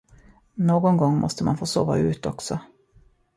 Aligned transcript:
Någon 0.53 0.97
gång 0.97 1.19
måste 1.19 1.43
man 1.43 1.57
få 1.57 1.65
sova 1.65 1.97
ut 1.97 2.25
också. 2.25 2.59